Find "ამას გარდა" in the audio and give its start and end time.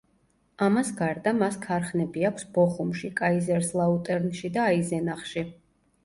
0.67-1.33